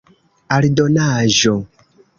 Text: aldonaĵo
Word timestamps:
aldonaĵo 0.55 1.55